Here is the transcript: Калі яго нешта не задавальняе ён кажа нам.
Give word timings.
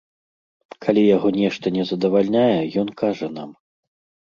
Калі 0.85 1.03
яго 1.15 1.27
нешта 1.41 1.65
не 1.77 1.83
задавальняе 1.91 2.57
ён 2.85 2.93
кажа 3.05 3.33
нам. 3.39 3.49